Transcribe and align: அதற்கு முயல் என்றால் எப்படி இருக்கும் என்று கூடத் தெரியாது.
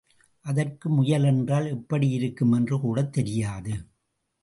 அதற்கு 0.45 0.89
முயல் 0.89 1.23
என்றால் 1.23 1.67
எப்படி 1.67 2.09
இருக்கும் 2.09 2.51
என்று 2.51 2.79
கூடத் 2.79 3.13
தெரியாது. 3.13 3.73